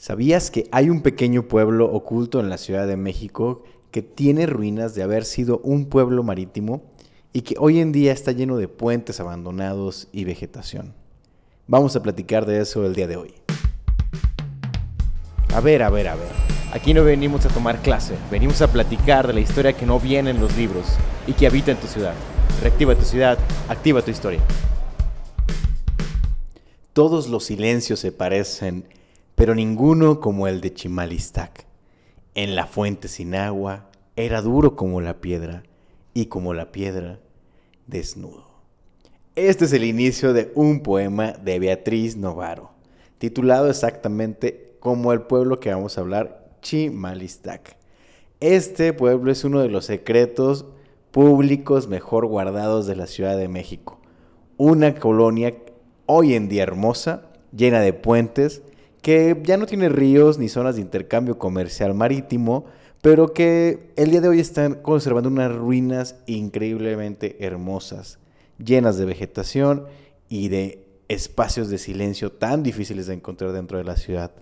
[0.00, 4.94] ¿Sabías que hay un pequeño pueblo oculto en la Ciudad de México que tiene ruinas
[4.94, 6.80] de haber sido un pueblo marítimo
[7.34, 10.94] y que hoy en día está lleno de puentes abandonados y vegetación?
[11.66, 13.34] Vamos a platicar de eso el día de hoy.
[15.52, 16.30] A ver, a ver, a ver.
[16.72, 20.30] Aquí no venimos a tomar clase, venimos a platicar de la historia que no viene
[20.30, 20.86] en los libros
[21.26, 22.14] y que habita en tu ciudad.
[22.62, 23.38] Reactiva tu ciudad,
[23.68, 24.40] activa tu historia.
[26.94, 28.86] Todos los silencios se parecen
[29.40, 31.64] pero ninguno como el de Chimalistac.
[32.34, 35.62] En la fuente sin agua era duro como la piedra
[36.12, 37.20] y como la piedra
[37.86, 38.44] desnudo.
[39.36, 42.72] Este es el inicio de un poema de Beatriz Novaro,
[43.16, 47.78] titulado exactamente como el pueblo que vamos a hablar, Chimalistac.
[48.40, 50.66] Este pueblo es uno de los secretos
[51.12, 54.00] públicos mejor guardados de la Ciudad de México.
[54.58, 55.54] Una colonia
[56.04, 57.22] hoy en día hermosa,
[57.56, 58.60] llena de puentes,
[59.02, 62.64] que ya no tiene ríos ni zonas de intercambio comercial marítimo,
[63.02, 68.18] pero que el día de hoy están conservando unas ruinas increíblemente hermosas,
[68.58, 69.86] llenas de vegetación
[70.28, 74.32] y de espacios de silencio tan difíciles de encontrar dentro de la ciudad.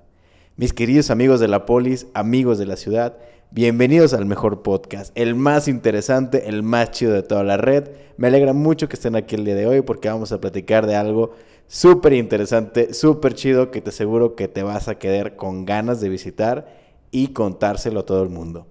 [0.59, 3.17] Mis queridos amigos de la polis, amigos de la ciudad,
[3.53, 7.91] bienvenidos al mejor podcast, el más interesante, el más chido de toda la red.
[8.17, 10.97] Me alegra mucho que estén aquí el día de hoy porque vamos a platicar de
[10.97, 11.31] algo
[11.69, 16.09] súper interesante, súper chido, que te aseguro que te vas a quedar con ganas de
[16.09, 16.67] visitar
[17.13, 18.67] y contárselo a todo el mundo.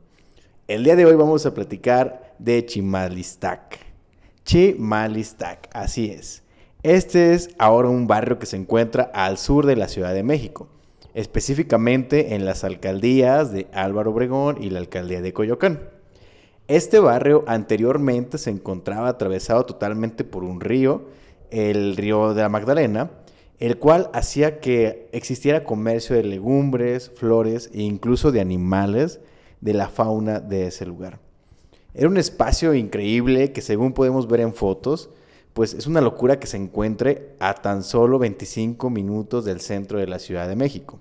[0.68, 3.80] El día de hoy vamos a platicar de Chimalistac.
[4.44, 6.44] Chimalistac, así es.
[6.84, 10.68] Este es ahora un barrio que se encuentra al sur de la Ciudad de México,
[11.18, 15.90] específicamente en las alcaldías de Álvaro Obregón y la alcaldía de Coyoacán.
[16.68, 21.06] Este barrio anteriormente se encontraba atravesado totalmente por un río
[21.50, 23.10] el río de la Magdalena,
[23.58, 29.20] el cual hacía que existiera comercio de legumbres, flores e incluso de animales
[29.60, 31.18] de la fauna de ese lugar.
[31.96, 35.10] Era un espacio increíble que según podemos ver en fotos,
[35.58, 40.06] pues es una locura que se encuentre a tan solo 25 minutos del centro de
[40.06, 41.00] la Ciudad de México.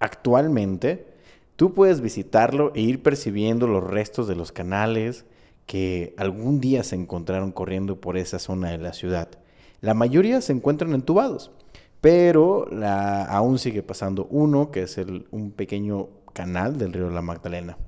[0.00, 1.06] Actualmente,
[1.54, 5.26] tú puedes visitarlo e ir percibiendo los restos de los canales
[5.66, 9.28] que algún día se encontraron corriendo por esa zona de la ciudad.
[9.80, 11.52] La mayoría se encuentran entubados,
[12.00, 12.66] pero
[13.28, 14.98] aún sigue pasando uno, que es
[15.30, 17.78] un pequeño canal del río la Magdalena.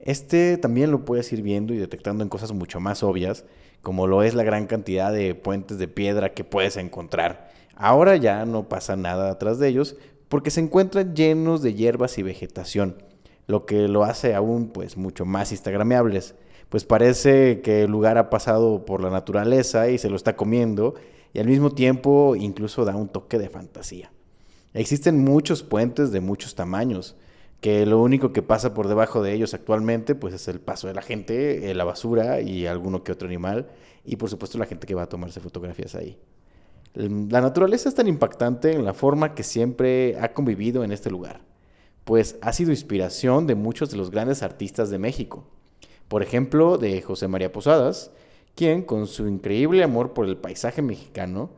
[0.00, 3.44] Este también lo puedes ir viendo y detectando en cosas mucho más obvias,
[3.82, 7.50] como lo es la gran cantidad de puentes de piedra que puedes encontrar.
[7.76, 9.96] Ahora ya no pasa nada atrás de ellos
[10.28, 13.02] porque se encuentran llenos de hierbas y vegetación,
[13.46, 16.34] lo que lo hace aún pues mucho más instagrameables
[16.70, 20.94] pues parece que el lugar ha pasado por la naturaleza y se lo está comiendo
[21.34, 24.10] y al mismo tiempo incluso da un toque de fantasía.
[24.72, 27.16] Existen muchos puentes de muchos tamaños,
[27.60, 30.94] que lo único que pasa por debajo de ellos actualmente pues es el paso de
[30.94, 33.68] la gente, eh, la basura y alguno que otro animal
[34.04, 36.18] y por supuesto la gente que va a tomarse fotografías ahí.
[36.94, 41.42] La naturaleza es tan impactante en la forma que siempre ha convivido en este lugar,
[42.04, 45.44] pues ha sido inspiración de muchos de los grandes artistas de México.
[46.08, 48.10] Por ejemplo, de José María Posadas,
[48.56, 51.50] quien con su increíble amor por el paisaje mexicano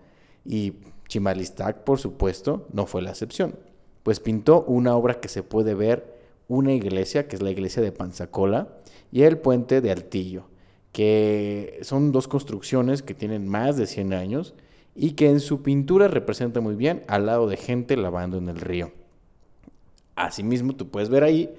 [0.45, 0.75] y
[1.09, 3.55] Chimalistac, por supuesto, no fue la excepción,
[4.03, 7.93] pues pintó una obra que se puede ver una iglesia, que es la iglesia de
[7.93, 8.69] Panzacola,
[9.11, 10.45] y el puente de Altillo,
[10.93, 14.55] que son dos construcciones que tienen más de 100 años
[14.95, 18.61] y que en su pintura representa muy bien al lado de gente lavando en el
[18.61, 18.93] río.
[20.17, 21.51] Asimismo, tú puedes ver ahí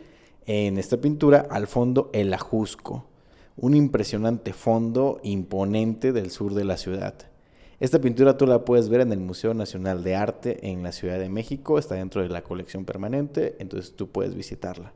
[0.46, 3.06] en esta pintura al fondo el Ajusco,
[3.56, 7.16] un impresionante fondo imponente del sur de la ciudad.
[7.80, 11.20] Esta pintura tú la puedes ver en el Museo Nacional de Arte en la Ciudad
[11.20, 14.94] de México, está dentro de la colección permanente, entonces tú puedes visitarla.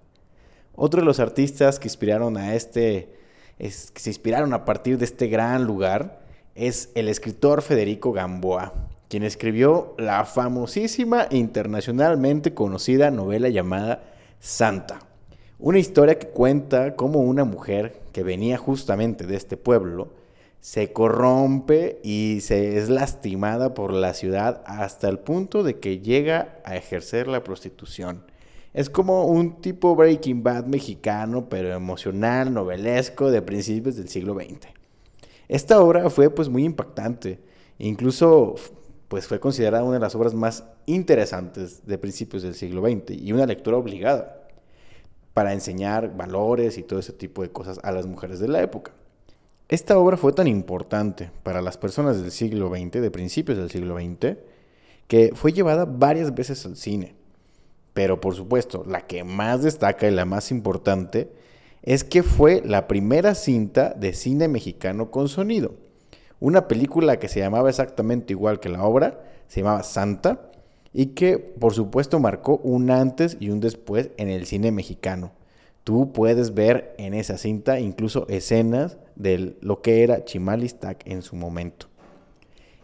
[0.75, 3.09] Otro de los artistas que inspiraron a este,
[3.57, 6.21] que se inspiraron a partir de este gran lugar,
[6.53, 8.73] es el escritor Federico Gamboa,
[9.09, 14.03] quien escribió la famosísima internacionalmente conocida novela llamada
[14.39, 14.99] Santa.
[15.59, 20.09] Una historia que cuenta cómo una mujer que venía justamente de este pueblo
[20.59, 26.59] se corrompe y se es lastimada por la ciudad hasta el punto de que llega
[26.63, 28.23] a ejercer la prostitución.
[28.73, 34.67] Es como un tipo Breaking Bad mexicano, pero emocional, novelesco, de principios del siglo XX.
[35.47, 37.39] Esta obra fue pues muy impactante,
[37.79, 38.55] incluso
[39.07, 43.31] pues fue considerada una de las obras más interesantes de principios del siglo XX y
[43.31, 44.47] una lectura obligada
[45.33, 48.91] para enseñar valores y todo ese tipo de cosas a las mujeres de la época.
[49.69, 53.97] Esta obra fue tan importante para las personas del siglo XX, de principios del siglo
[53.97, 54.37] XX,
[55.07, 57.15] que fue llevada varias veces al cine.
[57.93, 61.31] pero por supuesto, la que más destaca y la más importante
[61.81, 65.73] es que fue la primera cinta de cine mexicano con sonido.
[66.39, 70.51] Una película que se llamaba exactamente igual que la obra, se llamaba Santa,
[70.93, 75.31] y que por supuesto marcó un antes y un después en el cine mexicano.
[75.83, 81.35] Tú puedes ver en esa cinta incluso escenas de lo que era Chimalistac en su
[81.35, 81.87] momento.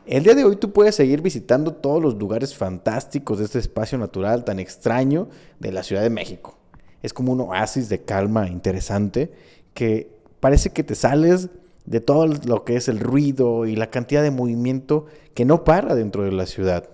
[0.06, 3.98] El día de hoy tú puedes seguir visitando todos los lugares fantásticos de este espacio
[3.98, 6.58] natural tan extraño de la Ciudad de México.
[7.02, 9.32] Es como un oasis de calma interesante
[9.74, 11.50] que parece que te sales
[11.86, 15.96] de todo lo que es el ruido y la cantidad de movimiento que no para
[15.96, 16.90] dentro de la ciudad.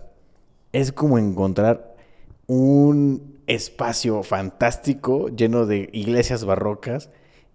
[0.72, 1.96] Es como encontrar
[2.46, 7.10] un espacio fantástico lleno de iglesias barrocas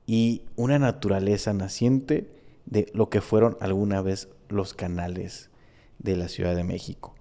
[0.07, 2.29] y una naturaleza naciente
[2.67, 5.51] de lo que fueron alguna vez los canales
[5.99, 7.15] de la Ciudad de México.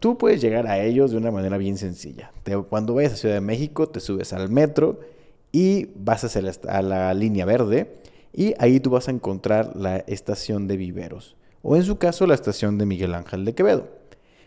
[0.00, 2.32] Tú puedes llegar a ellos de una manera bien sencilla.
[2.68, 5.00] cuando vayas a Ciudad de México, te subes al metro
[5.52, 7.96] y vas a la línea verde
[8.32, 12.34] y ahí tú vas a encontrar la estación de Viveros o en su caso la
[12.34, 13.88] estación de Miguel Ángel de Quevedo.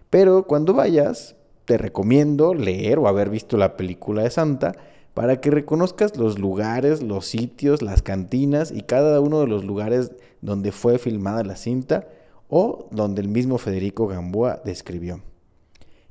[0.09, 1.35] Pero cuando vayas,
[1.65, 4.73] te recomiendo leer o haber visto la película de Santa
[5.13, 10.11] para que reconozcas los lugares, los sitios, las cantinas y cada uno de los lugares
[10.41, 12.07] donde fue filmada la cinta
[12.47, 15.21] o donde el mismo Federico Gamboa describió.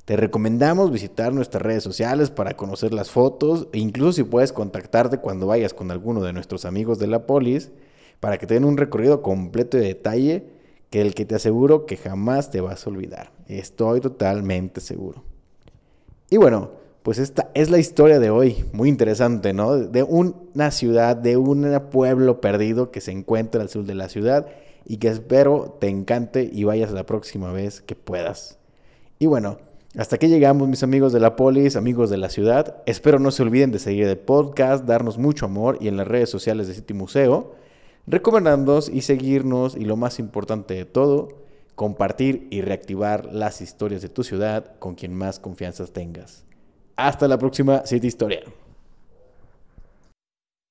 [0.05, 5.19] Te recomendamos visitar nuestras redes sociales para conocer las fotos e incluso si puedes contactarte
[5.19, 7.71] cuando vayas con alguno de nuestros amigos de la polis
[8.19, 10.45] para que te den un recorrido completo de detalle
[10.89, 13.31] que el que te aseguro que jamás te vas a olvidar.
[13.47, 15.23] Estoy totalmente seguro.
[16.31, 16.71] Y bueno,
[17.03, 19.77] pues esta es la historia de hoy, muy interesante, ¿no?
[19.77, 24.47] De una ciudad, de un pueblo perdido que se encuentra al sur de la ciudad
[24.85, 28.57] y que espero te encante y vayas la próxima vez que puedas.
[29.17, 29.59] Y bueno,
[29.97, 32.83] hasta aquí llegamos mis amigos de la polis, amigos de la ciudad.
[32.85, 36.29] Espero no se olviden de seguir el podcast, darnos mucho amor y en las redes
[36.29, 37.55] sociales de City Museo,
[38.07, 41.29] recomendándonos y seguirnos y lo más importante de todo,
[41.75, 46.48] compartir y reactivar las historias de tu ciudad con quien más confianza tengas.
[47.07, 48.41] Hasta la próxima City Historia.